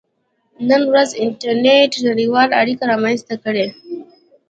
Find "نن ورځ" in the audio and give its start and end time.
0.69-1.09